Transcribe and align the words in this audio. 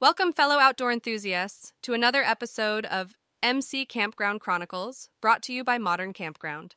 Welcome, 0.00 0.32
fellow 0.32 0.60
outdoor 0.60 0.92
enthusiasts, 0.92 1.72
to 1.82 1.92
another 1.92 2.22
episode 2.22 2.86
of 2.86 3.16
MC 3.42 3.84
Campground 3.84 4.40
Chronicles, 4.40 5.08
brought 5.20 5.42
to 5.42 5.52
you 5.52 5.64
by 5.64 5.76
Modern 5.76 6.12
Campground. 6.12 6.76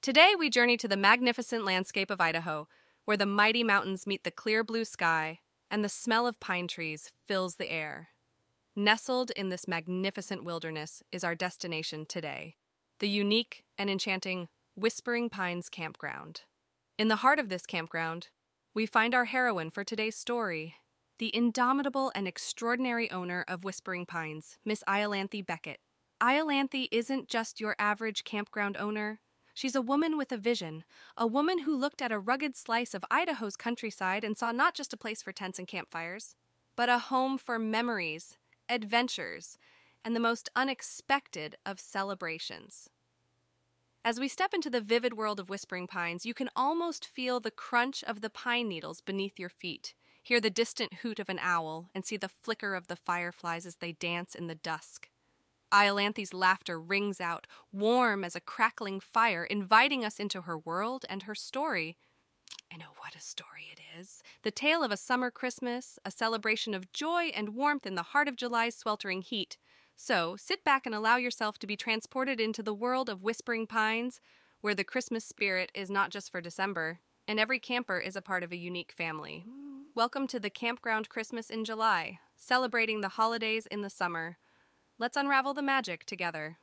Today, 0.00 0.32
we 0.38 0.48
journey 0.48 0.78
to 0.78 0.88
the 0.88 0.96
magnificent 0.96 1.66
landscape 1.66 2.10
of 2.10 2.18
Idaho, 2.18 2.68
where 3.04 3.18
the 3.18 3.26
mighty 3.26 3.62
mountains 3.62 4.06
meet 4.06 4.24
the 4.24 4.30
clear 4.30 4.64
blue 4.64 4.86
sky 4.86 5.40
and 5.70 5.84
the 5.84 5.90
smell 5.90 6.26
of 6.26 6.40
pine 6.40 6.66
trees 6.66 7.12
fills 7.26 7.56
the 7.56 7.70
air. 7.70 8.08
Nestled 8.74 9.32
in 9.32 9.50
this 9.50 9.68
magnificent 9.68 10.42
wilderness 10.42 11.02
is 11.12 11.22
our 11.22 11.34
destination 11.34 12.06
today 12.06 12.56
the 13.00 13.08
unique 13.08 13.64
and 13.76 13.90
enchanting 13.90 14.48
Whispering 14.76 15.28
Pines 15.28 15.68
Campground. 15.68 16.40
In 16.98 17.08
the 17.08 17.16
heart 17.16 17.38
of 17.38 17.50
this 17.50 17.66
campground, 17.66 18.28
we 18.72 18.86
find 18.86 19.14
our 19.14 19.26
heroine 19.26 19.68
for 19.68 19.84
today's 19.84 20.16
story, 20.16 20.76
the 21.18 21.34
indomitable 21.34 22.10
and 22.14 22.26
extraordinary 22.26 23.10
owner 23.10 23.44
of 23.46 23.64
Whispering 23.64 24.06
Pines, 24.06 24.58
Miss 24.64 24.82
Iolanthe 24.88 25.46
Beckett. 25.46 25.80
Iolanthe 26.20 26.88
isn't 26.90 27.28
just 27.28 27.60
your 27.60 27.76
average 27.78 28.24
campground 28.24 28.76
owner. 28.76 29.20
She's 29.54 29.74
a 29.74 29.82
woman 29.82 30.16
with 30.16 30.32
a 30.32 30.36
vision, 30.36 30.84
a 31.16 31.26
woman 31.26 31.60
who 31.60 31.76
looked 31.76 32.00
at 32.00 32.12
a 32.12 32.18
rugged 32.18 32.56
slice 32.56 32.94
of 32.94 33.04
Idaho's 33.10 33.56
countryside 33.56 34.24
and 34.24 34.36
saw 34.36 34.52
not 34.52 34.74
just 34.74 34.92
a 34.92 34.96
place 34.96 35.22
for 35.22 35.32
tents 35.32 35.58
and 35.58 35.68
campfires, 35.68 36.34
but 36.76 36.88
a 36.88 36.98
home 36.98 37.36
for 37.38 37.58
memories, 37.58 38.38
adventures, 38.68 39.58
and 40.04 40.16
the 40.16 40.20
most 40.20 40.48
unexpected 40.56 41.56
of 41.66 41.78
celebrations. 41.78 42.88
As 44.04 44.18
we 44.18 44.26
step 44.26 44.52
into 44.54 44.70
the 44.70 44.80
vivid 44.80 45.14
world 45.14 45.38
of 45.38 45.48
Whispering 45.48 45.86
Pines, 45.86 46.26
you 46.26 46.34
can 46.34 46.50
almost 46.56 47.06
feel 47.06 47.38
the 47.38 47.50
crunch 47.50 48.02
of 48.02 48.20
the 48.20 48.30
pine 48.30 48.68
needles 48.68 49.00
beneath 49.00 49.38
your 49.38 49.48
feet 49.48 49.94
hear 50.22 50.40
the 50.40 50.50
distant 50.50 50.94
hoot 51.02 51.18
of 51.18 51.28
an 51.28 51.38
owl, 51.40 51.90
and 51.94 52.04
see 52.04 52.16
the 52.16 52.28
flicker 52.28 52.74
of 52.74 52.88
the 52.88 52.96
fireflies 52.96 53.66
as 53.66 53.76
they 53.76 53.92
dance 53.92 54.34
in 54.34 54.46
the 54.46 54.54
dusk. 54.54 55.08
Iolanthe's 55.72 56.34
laughter 56.34 56.78
rings 56.78 57.20
out, 57.20 57.46
warm 57.72 58.24
as 58.24 58.36
a 58.36 58.40
crackling 58.40 59.00
fire, 59.00 59.44
inviting 59.44 60.04
us 60.04 60.20
into 60.20 60.42
her 60.42 60.58
world 60.58 61.04
and 61.08 61.22
her 61.22 61.34
story. 61.34 61.96
I 62.72 62.76
know 62.76 62.92
what 62.98 63.14
a 63.14 63.20
story 63.20 63.70
it 63.72 63.80
is. 63.98 64.22
The 64.42 64.50
tale 64.50 64.82
of 64.82 64.92
a 64.92 64.96
summer 64.96 65.30
Christmas, 65.30 65.98
a 66.04 66.10
celebration 66.10 66.74
of 66.74 66.92
joy 66.92 67.32
and 67.34 67.54
warmth 67.54 67.86
in 67.86 67.94
the 67.94 68.02
heart 68.02 68.28
of 68.28 68.36
July's 68.36 68.76
sweltering 68.76 69.22
heat. 69.22 69.56
So, 69.96 70.36
sit 70.36 70.64
back 70.64 70.86
and 70.86 70.94
allow 70.94 71.16
yourself 71.16 71.58
to 71.58 71.66
be 71.66 71.76
transported 71.76 72.40
into 72.40 72.62
the 72.62 72.74
world 72.74 73.08
of 73.08 73.22
Whispering 73.22 73.66
Pines, 73.66 74.20
where 74.60 74.74
the 74.74 74.84
Christmas 74.84 75.24
spirit 75.24 75.70
is 75.74 75.90
not 75.90 76.10
just 76.10 76.30
for 76.30 76.40
December, 76.40 77.00
and 77.28 77.38
every 77.38 77.58
camper 77.58 77.98
is 77.98 78.16
a 78.16 78.22
part 78.22 78.42
of 78.42 78.52
a 78.52 78.56
unique 78.56 78.92
family. 78.92 79.44
Welcome 79.94 80.26
to 80.28 80.40
the 80.40 80.48
Campground 80.48 81.10
Christmas 81.10 81.50
in 81.50 81.66
July, 81.66 82.18
celebrating 82.34 83.02
the 83.02 83.10
holidays 83.10 83.66
in 83.66 83.82
the 83.82 83.90
summer. 83.90 84.38
Let's 84.98 85.18
unravel 85.18 85.52
the 85.52 85.60
magic 85.60 86.06
together. 86.06 86.56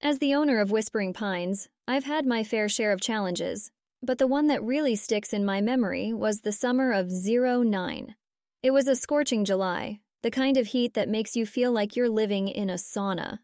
As 0.00 0.18
the 0.18 0.32
owner 0.34 0.60
of 0.60 0.70
Whispering 0.70 1.12
Pines, 1.12 1.68
I've 1.86 2.04
had 2.04 2.24
my 2.24 2.42
fair 2.42 2.70
share 2.70 2.92
of 2.92 3.02
challenges, 3.02 3.70
but 4.02 4.16
the 4.16 4.26
one 4.26 4.46
that 4.46 4.64
really 4.64 4.96
sticks 4.96 5.34
in 5.34 5.44
my 5.44 5.60
memory 5.60 6.14
was 6.14 6.40
the 6.40 6.52
summer 6.52 6.90
of 6.90 7.10
09. 7.10 8.14
It 8.62 8.70
was 8.70 8.88
a 8.88 8.96
scorching 8.96 9.44
July, 9.44 10.00
the 10.22 10.30
kind 10.30 10.56
of 10.56 10.68
heat 10.68 10.94
that 10.94 11.10
makes 11.10 11.36
you 11.36 11.44
feel 11.44 11.70
like 11.70 11.96
you're 11.96 12.08
living 12.08 12.48
in 12.48 12.70
a 12.70 12.76
sauna. 12.76 13.40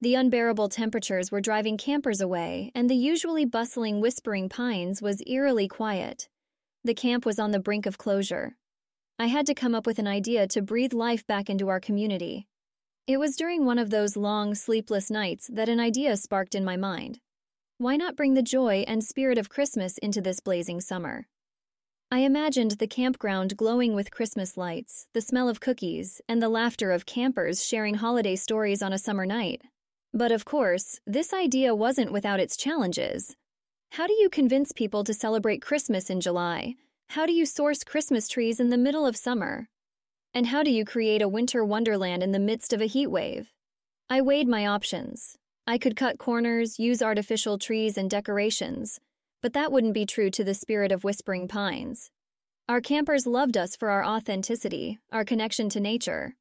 The 0.00 0.14
unbearable 0.14 0.70
temperatures 0.70 1.30
were 1.30 1.42
driving 1.42 1.76
campers 1.76 2.22
away, 2.22 2.72
and 2.74 2.88
the 2.88 2.96
usually 2.96 3.44
bustling 3.44 4.00
Whispering 4.00 4.48
Pines 4.48 5.02
was 5.02 5.22
eerily 5.26 5.68
quiet. 5.68 6.30
The 6.84 6.94
camp 6.94 7.24
was 7.24 7.38
on 7.38 7.52
the 7.52 7.60
brink 7.60 7.86
of 7.86 7.96
closure. 7.96 8.56
I 9.18 9.26
had 9.26 9.46
to 9.46 9.54
come 9.54 9.74
up 9.74 9.86
with 9.86 9.98
an 9.98 10.08
idea 10.08 10.48
to 10.48 10.62
breathe 10.62 10.92
life 10.92 11.24
back 11.26 11.48
into 11.48 11.68
our 11.68 11.78
community. 11.78 12.48
It 13.06 13.18
was 13.18 13.36
during 13.36 13.64
one 13.64 13.78
of 13.78 13.90
those 13.90 14.16
long, 14.16 14.54
sleepless 14.54 15.10
nights 15.10 15.48
that 15.52 15.68
an 15.68 15.78
idea 15.78 16.16
sparked 16.16 16.54
in 16.54 16.64
my 16.64 16.76
mind. 16.76 17.20
Why 17.78 17.96
not 17.96 18.16
bring 18.16 18.34
the 18.34 18.42
joy 18.42 18.84
and 18.86 19.02
spirit 19.02 19.38
of 19.38 19.48
Christmas 19.48 19.98
into 19.98 20.20
this 20.20 20.40
blazing 20.40 20.80
summer? 20.80 21.26
I 22.10 22.20
imagined 22.20 22.72
the 22.72 22.86
campground 22.86 23.56
glowing 23.56 23.94
with 23.94 24.10
Christmas 24.10 24.56
lights, 24.56 25.06
the 25.14 25.20
smell 25.20 25.48
of 25.48 25.60
cookies, 25.60 26.20
and 26.28 26.42
the 26.42 26.48
laughter 26.48 26.92
of 26.92 27.06
campers 27.06 27.64
sharing 27.64 27.94
holiday 27.94 28.36
stories 28.36 28.82
on 28.82 28.92
a 28.92 28.98
summer 28.98 29.24
night. 29.24 29.62
But 30.12 30.30
of 30.30 30.44
course, 30.44 31.00
this 31.06 31.32
idea 31.32 31.74
wasn't 31.74 32.12
without 32.12 32.38
its 32.38 32.56
challenges. 32.56 33.34
How 33.96 34.06
do 34.06 34.14
you 34.14 34.30
convince 34.30 34.72
people 34.72 35.04
to 35.04 35.12
celebrate 35.12 35.60
Christmas 35.60 36.08
in 36.08 36.22
July? 36.22 36.76
How 37.10 37.26
do 37.26 37.32
you 37.34 37.44
source 37.44 37.84
Christmas 37.84 38.26
trees 38.26 38.58
in 38.58 38.70
the 38.70 38.78
middle 38.78 39.04
of 39.04 39.18
summer? 39.18 39.68
And 40.32 40.46
how 40.46 40.62
do 40.62 40.70
you 40.70 40.86
create 40.86 41.20
a 41.20 41.28
winter 41.28 41.62
wonderland 41.62 42.22
in 42.22 42.32
the 42.32 42.38
midst 42.38 42.72
of 42.72 42.80
a 42.80 42.86
heat 42.86 43.08
wave? 43.08 43.52
I 44.08 44.22
weighed 44.22 44.48
my 44.48 44.66
options. 44.66 45.36
I 45.66 45.76
could 45.76 45.94
cut 45.94 46.16
corners, 46.16 46.78
use 46.78 47.02
artificial 47.02 47.58
trees 47.58 47.98
and 47.98 48.08
decorations, 48.08 48.98
but 49.42 49.52
that 49.52 49.70
wouldn't 49.70 49.92
be 49.92 50.06
true 50.06 50.30
to 50.30 50.42
the 50.42 50.54
spirit 50.54 50.90
of 50.90 51.04
Whispering 51.04 51.46
Pines. 51.46 52.10
Our 52.70 52.80
campers 52.80 53.26
loved 53.26 53.58
us 53.58 53.76
for 53.76 53.90
our 53.90 54.06
authenticity, 54.06 55.00
our 55.12 55.22
connection 55.22 55.68
to 55.68 55.80
nature, 55.80 56.34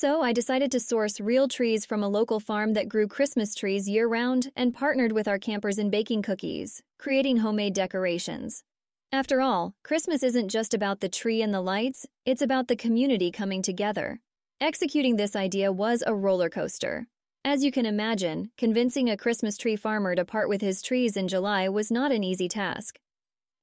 so 0.00 0.22
I 0.22 0.32
decided 0.32 0.70
to 0.70 0.78
source 0.78 1.18
real 1.18 1.48
trees 1.48 1.84
from 1.84 2.04
a 2.04 2.08
local 2.08 2.38
farm 2.38 2.74
that 2.74 2.88
grew 2.88 3.08
Christmas 3.08 3.52
trees 3.52 3.88
year 3.88 4.06
round 4.06 4.52
and 4.54 4.72
partnered 4.72 5.10
with 5.10 5.26
our 5.26 5.40
campers 5.40 5.76
in 5.76 5.90
baking 5.90 6.22
cookies, 6.22 6.84
creating 7.00 7.38
homemade 7.38 7.72
decorations. 7.72 8.62
After 9.10 9.40
all, 9.40 9.74
Christmas 9.82 10.22
isn't 10.22 10.50
just 10.50 10.72
about 10.72 11.00
the 11.00 11.08
tree 11.08 11.42
and 11.42 11.52
the 11.52 11.60
lights, 11.60 12.06
it's 12.24 12.40
about 12.40 12.68
the 12.68 12.76
community 12.76 13.32
coming 13.32 13.60
together. 13.60 14.20
Executing 14.60 15.16
this 15.16 15.34
idea 15.34 15.72
was 15.72 16.04
a 16.06 16.14
roller 16.14 16.48
coaster. 16.48 17.08
As 17.44 17.64
you 17.64 17.72
can 17.72 17.84
imagine, 17.84 18.52
convincing 18.56 19.10
a 19.10 19.16
Christmas 19.16 19.56
tree 19.56 19.74
farmer 19.74 20.14
to 20.14 20.24
part 20.24 20.48
with 20.48 20.60
his 20.60 20.80
trees 20.80 21.16
in 21.16 21.26
July 21.26 21.68
was 21.68 21.90
not 21.90 22.12
an 22.12 22.22
easy 22.22 22.48
task. 22.48 23.00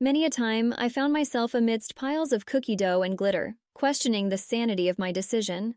Many 0.02 0.26
a 0.26 0.30
time, 0.30 0.74
I 0.78 0.90
found 0.90 1.14
myself 1.14 1.54
amidst 1.54 1.96
piles 1.96 2.34
of 2.34 2.46
cookie 2.46 2.76
dough 2.76 3.04
and 3.04 3.18
glitter, 3.18 3.56
questioning 3.74 4.28
the 4.28 4.38
sanity 4.38 4.90
of 4.90 5.00
my 5.00 5.14
decision. 5.14 5.76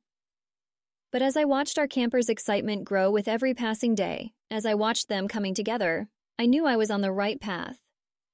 But 1.10 1.22
as 1.22 1.38
I 1.38 1.44
watched 1.44 1.78
our 1.78 1.86
campers' 1.86 2.28
excitement 2.28 2.84
grow 2.84 3.10
with 3.10 3.28
every 3.28 3.54
passing 3.54 3.94
day, 3.94 4.32
as 4.50 4.66
I 4.66 4.74
watched 4.74 5.08
them 5.08 5.26
coming 5.26 5.54
together, 5.54 6.08
I 6.38 6.44
knew 6.44 6.66
I 6.66 6.76
was 6.76 6.91
on 6.91 7.00
the 7.00 7.12
right 7.12 7.41
path. 7.41 7.78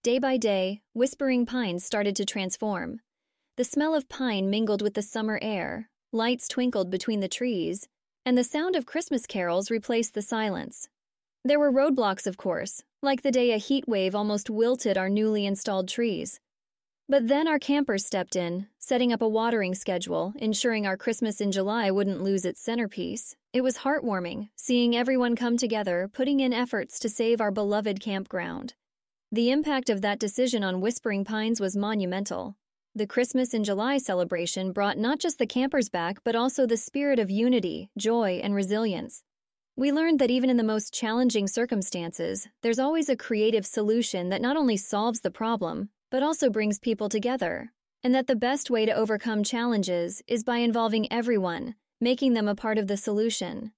Day 0.03 0.19
by 0.19 0.37
day, 0.37 0.83
Whispering 0.93 1.47
Pines 1.47 1.85
started 1.85 2.17
to 2.17 2.25
transform. 2.25 3.01
The 3.57 3.65
smell 3.65 3.95
of 3.95 4.09
pine 4.09 4.51
mingled 4.51 4.83
with 4.83 4.95
the 4.95 5.03
summer 5.03 5.39
air, 5.41 5.89
lights 6.11 6.49
twinkled 6.49 6.91
between 6.91 7.21
the 7.21 7.29
trees, 7.29 7.89
and 8.27 8.37
the 8.37 8.43
sound 8.43 8.75
of 8.75 8.87
Christmas 8.87 9.25
carols 9.25 9.71
replaced 9.71 10.15
the 10.15 10.23
silence. 10.23 10.89
There 11.45 11.61
were 11.61 11.71
roadblocks, 11.71 12.27
of 12.27 12.37
course, 12.37 12.83
like 13.03 13.23
the 13.23 13.31
day 13.31 13.53
a 13.53 13.57
heat 13.57 13.87
wave 13.87 14.17
almost 14.17 14.51
wilted 14.51 14.99
our 14.99 15.09
newly 15.09 15.47
installed 15.47 15.89
trees. 15.89 16.41
But 17.07 17.29
then 17.29 17.47
our 17.47 17.59
campers 17.59 18.07
stepped 18.07 18.35
in, 18.35 18.67
setting 18.79 19.13
up 19.13 19.21
a 19.21 19.29
watering 19.29 19.75
schedule, 19.75 20.33
ensuring 20.37 20.87
our 20.87 20.97
Christmas 20.97 21.39
in 21.39 21.53
July 21.53 21.91
wouldn't 21.91 22.23
lose 22.23 22.47
its 22.47 22.63
centerpiece. 22.63 23.37
It 23.53 23.61
was 23.61 23.79
heartwarming, 23.79 24.49
seeing 24.57 24.97
everyone 24.97 25.37
come 25.37 25.59
together, 25.59 26.09
putting 26.11 26.41
in 26.41 26.55
efforts 26.55 26.99
to 27.01 27.11
save 27.11 27.43
our 27.43 27.51
beloved 27.51 28.01
campground. 28.01 28.75
The 29.31 29.51
impact 29.51 29.91
of 29.91 30.01
that 30.01 30.19
decision 30.19 30.65
on 30.65 30.81
Whispering 30.81 31.25
Pines 31.25 31.61
was 31.61 31.77
monumental. 31.77 32.57
The 32.95 33.07
Christmas 33.07 33.53
in 33.53 33.65
July 33.65 33.99
celebration 33.99 34.73
brought 34.73 34.97
not 34.97 35.19
just 35.19 35.39
the 35.39 35.47
campers 35.47 35.91
back, 35.91 36.19
but 36.25 36.37
also 36.37 36.67
the 36.67 36.77
spirit 36.79 37.19
of 37.19 37.31
unity, 37.31 37.91
joy, 37.99 38.41
and 38.43 38.55
resilience. 38.55 39.25
We 39.77 39.91
learned 39.91 40.21
that 40.21 40.31
even 40.31 40.49
in 40.49 40.57
the 40.57 40.63
most 40.63 40.95
challenging 40.95 41.49
circumstances, 41.49 42.47
there's 42.63 42.79
always 42.79 43.09
a 43.09 43.17
creative 43.17 43.67
solution 43.67 44.29
that 44.29 44.41
not 44.41 44.57
only 44.57 44.77
solves 44.77 45.21
the 45.21 45.33
problem, 45.33 45.91
but 46.15 46.23
also 46.23 46.49
brings 46.49 46.79
people 46.79 47.09
together, 47.09 47.73
and 48.05 48.15
that 48.15 48.29
the 48.29 48.37
best 48.37 48.71
way 48.71 48.87
to 48.87 48.95
overcome 48.95 49.43
challenges 49.43 50.23
is 50.29 50.45
by 50.45 50.59
involving 50.59 51.13
everyone, 51.13 51.75
making 52.01 52.35
them 52.35 52.47
a 52.47 52.55
part 52.55 52.79
of 52.79 52.87
the 52.87 52.97
solution. 52.97 53.73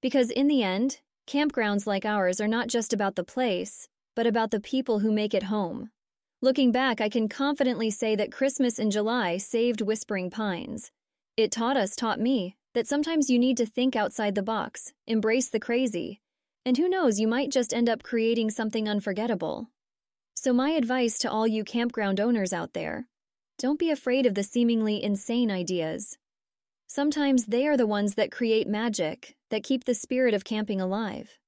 Because 0.00 0.30
in 0.30 0.48
the 0.48 0.62
end, 0.62 1.00
campgrounds 1.26 1.86
like 1.86 2.06
ours 2.06 2.40
are 2.40 2.48
not 2.48 2.68
just 2.68 2.94
about 2.94 3.14
the 3.14 3.22
place, 3.22 3.90
but 4.16 4.26
about 4.26 4.52
the 4.52 4.58
people 4.58 5.00
who 5.00 5.12
make 5.12 5.34
it 5.34 5.42
home. 5.42 5.90
Looking 6.40 6.72
back, 6.72 6.98
I 7.02 7.10
can 7.10 7.28
confidently 7.28 7.90
say 7.90 8.16
that 8.16 8.32
Christmas 8.32 8.78
in 8.78 8.90
July 8.90 9.36
saved 9.36 9.82
Whispering 9.82 10.30
Pines. 10.30 10.90
It 11.36 11.52
taught 11.52 11.76
us, 11.76 11.94
taught 11.94 12.18
me, 12.18 12.56
that 12.72 12.88
sometimes 12.88 13.28
you 13.28 13.38
need 13.38 13.58
to 13.58 13.66
think 13.66 13.94
outside 13.96 14.34
the 14.34 14.42
box, 14.42 14.94
embrace 15.06 15.50
the 15.50 15.60
crazy, 15.60 16.22
and 16.64 16.78
who 16.78 16.88
knows, 16.88 17.20
you 17.20 17.28
might 17.28 17.50
just 17.50 17.74
end 17.74 17.90
up 17.90 18.02
creating 18.02 18.48
something 18.48 18.88
unforgettable. 18.88 19.68
So, 20.44 20.52
my 20.52 20.70
advice 20.70 21.20
to 21.20 21.30
all 21.30 21.46
you 21.46 21.62
campground 21.62 22.18
owners 22.18 22.52
out 22.52 22.72
there 22.72 23.06
don't 23.58 23.78
be 23.78 23.92
afraid 23.92 24.26
of 24.26 24.34
the 24.34 24.42
seemingly 24.42 25.00
insane 25.00 25.52
ideas. 25.52 26.18
Sometimes 26.88 27.46
they 27.46 27.64
are 27.68 27.76
the 27.76 27.86
ones 27.86 28.16
that 28.16 28.32
create 28.32 28.66
magic, 28.66 29.36
that 29.50 29.62
keep 29.62 29.84
the 29.84 29.94
spirit 29.94 30.34
of 30.34 30.42
camping 30.42 30.80
alive. 30.80 31.38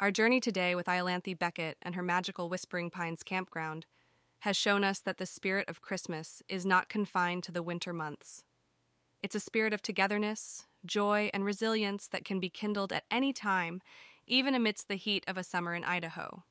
Our 0.00 0.10
journey 0.10 0.40
today 0.40 0.74
with 0.74 0.86
Iolanthe 0.86 1.38
Beckett 1.38 1.76
and 1.80 1.94
her 1.94 2.02
magical 2.02 2.48
Whispering 2.48 2.90
Pines 2.90 3.22
campground 3.22 3.86
has 4.40 4.56
shown 4.56 4.82
us 4.82 4.98
that 4.98 5.18
the 5.18 5.24
spirit 5.24 5.68
of 5.68 5.80
Christmas 5.80 6.42
is 6.48 6.66
not 6.66 6.88
confined 6.88 7.44
to 7.44 7.52
the 7.52 7.62
winter 7.62 7.92
months. 7.92 8.42
It's 9.22 9.36
a 9.36 9.38
spirit 9.38 9.72
of 9.72 9.80
togetherness, 9.80 10.66
joy, 10.84 11.30
and 11.32 11.44
resilience 11.44 12.08
that 12.08 12.24
can 12.24 12.40
be 12.40 12.50
kindled 12.50 12.92
at 12.92 13.04
any 13.12 13.32
time, 13.32 13.80
even 14.26 14.56
amidst 14.56 14.88
the 14.88 14.96
heat 14.96 15.22
of 15.28 15.36
a 15.36 15.44
summer 15.44 15.72
in 15.76 15.84
Idaho. 15.84 16.42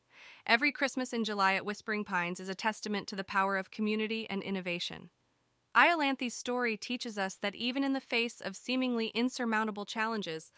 Every 0.45 0.71
Christmas 0.71 1.13
in 1.13 1.23
July 1.23 1.53
at 1.53 1.65
Whispering 1.65 2.03
Pines 2.03 2.39
is 2.39 2.49
a 2.49 2.55
testament 2.55 3.07
to 3.07 3.15
the 3.15 3.23
power 3.23 3.57
of 3.57 3.71
community 3.71 4.27
and 4.29 4.41
innovation. 4.41 5.09
Iolanthe's 5.77 6.35
story 6.35 6.77
teaches 6.77 7.17
us 7.17 7.35
that 7.35 7.55
even 7.55 7.83
in 7.83 7.93
the 7.93 8.01
face 8.01 8.41
of 8.41 8.55
seemingly 8.55 9.07
insurmountable 9.07 9.85
challenges, 9.85 10.51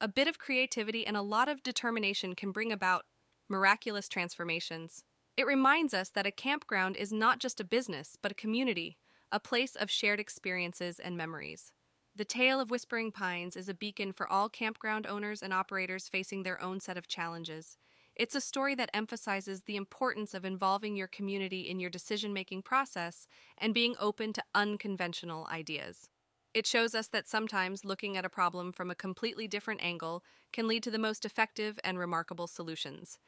a 0.00 0.08
bit 0.08 0.26
of 0.26 0.38
creativity 0.38 1.06
and 1.06 1.16
a 1.16 1.22
lot 1.22 1.48
of 1.48 1.62
determination 1.62 2.34
can 2.34 2.50
bring 2.50 2.72
about 2.72 3.04
miraculous 3.48 4.08
transformations. 4.08 5.04
It 5.36 5.46
reminds 5.46 5.94
us 5.94 6.08
that 6.10 6.26
a 6.26 6.30
campground 6.30 6.96
is 6.96 7.12
not 7.12 7.38
just 7.38 7.60
a 7.60 7.64
business, 7.64 8.16
but 8.20 8.32
a 8.32 8.36
community, 8.36 8.98
a 9.30 9.40
place 9.40 9.74
of 9.74 9.90
shared 9.90 10.20
experiences 10.20 10.98
and 10.98 11.16
memories. 11.16 11.72
The 12.16 12.24
tale 12.24 12.60
of 12.60 12.70
Whispering 12.70 13.10
Pines 13.10 13.56
is 13.56 13.68
a 13.68 13.74
beacon 13.74 14.12
for 14.12 14.30
all 14.30 14.48
campground 14.48 15.06
owners 15.06 15.42
and 15.42 15.52
operators 15.52 16.08
facing 16.08 16.44
their 16.44 16.62
own 16.62 16.78
set 16.78 16.96
of 16.96 17.08
challenges. 17.08 17.76
It's 18.16 18.36
a 18.36 18.40
story 18.40 18.76
that 18.76 18.90
emphasizes 18.94 19.62
the 19.62 19.74
importance 19.74 20.34
of 20.34 20.44
involving 20.44 20.94
your 20.94 21.08
community 21.08 21.62
in 21.62 21.80
your 21.80 21.90
decision 21.90 22.32
making 22.32 22.62
process 22.62 23.26
and 23.58 23.74
being 23.74 23.96
open 23.98 24.32
to 24.34 24.44
unconventional 24.54 25.48
ideas. 25.50 26.08
It 26.54 26.64
shows 26.64 26.94
us 26.94 27.08
that 27.08 27.26
sometimes 27.26 27.84
looking 27.84 28.16
at 28.16 28.24
a 28.24 28.28
problem 28.28 28.70
from 28.70 28.88
a 28.88 28.94
completely 28.94 29.48
different 29.48 29.82
angle 29.82 30.22
can 30.52 30.68
lead 30.68 30.84
to 30.84 30.92
the 30.92 30.98
most 30.98 31.24
effective 31.24 31.80
and 31.82 31.98
remarkable 31.98 32.46
solutions. 32.46 33.18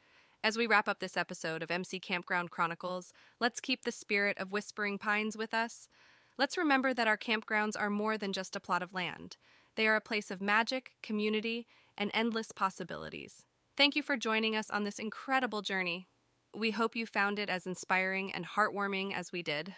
As 0.41 0.57
we 0.57 0.67
wrap 0.67 0.87
up 0.87 1.01
this 1.01 1.17
episode 1.17 1.61
of 1.61 1.69
MC 1.69 1.99
Campground 1.99 2.51
Chronicles, 2.51 3.11
let's 3.41 3.59
keep 3.59 3.83
the 3.83 3.91
spirit 3.91 4.37
of 4.37 4.53
Whispering 4.53 4.97
Pines 4.97 5.35
with 5.35 5.53
us. 5.53 5.89
Let's 6.37 6.57
remember 6.57 6.93
that 6.93 7.07
our 7.07 7.17
campgrounds 7.17 7.73
are 7.77 7.89
more 7.89 8.17
than 8.17 8.31
just 8.31 8.55
a 8.55 8.61
plot 8.61 8.81
of 8.81 8.93
land. 8.93 9.35
They 9.75 9.85
are 9.85 9.97
a 9.97 10.01
place 10.01 10.31
of 10.31 10.39
magic, 10.39 10.93
community, 11.03 11.67
and 11.97 12.09
endless 12.13 12.53
possibilities. 12.53 13.43
Thank 13.77 13.95
you 13.95 14.01
for 14.01 14.17
joining 14.17 14.55
us 14.55 14.71
on 14.71 14.85
this 14.85 14.97
incredible 14.97 15.61
journey. 15.61 16.07
We 16.51 16.71
hope 16.71 16.95
you 16.95 17.05
found 17.05 17.37
it 17.37 17.47
as 17.47 17.67
inspiring 17.67 18.33
and 18.33 18.43
heartwarming 18.43 19.13
as 19.13 19.31
we 19.31 19.43
did. 19.43 19.75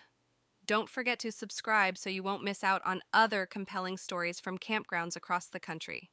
Don't 0.66 0.88
forget 0.88 1.20
to 1.20 1.34
subscribe 1.34 1.98
so 1.98 2.10
you 2.10 2.24
won't 2.24 2.44
miss 2.44 2.64
out 2.64 2.82
on 2.86 3.02
other 3.14 3.46
compelling 3.46 3.98
stories 3.98 4.40
from 4.40 4.58
campgrounds 4.58 5.18
across 5.18 5.48
the 5.48 5.60
country. 5.60 6.12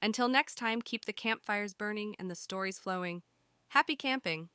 Until 0.00 0.28
next 0.28 0.54
time, 0.54 0.80
keep 0.80 1.04
the 1.04 1.12
campfires 1.12 1.74
burning 1.74 2.14
and 2.18 2.30
the 2.30 2.34
stories 2.34 2.78
flowing. 2.78 3.20
Happy 3.68 3.94
camping! 3.94 4.48